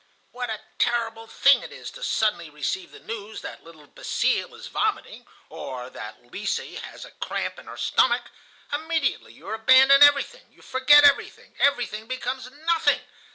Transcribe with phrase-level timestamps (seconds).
[0.31, 4.65] What a terrible thing it is to suddenly receive the news that little Basile is
[4.65, 8.31] vomiting, or that Lise has a cramp in the stomach!
[8.73, 13.01] Immediately you abandon everything, you forget everything, everything becomes nothing.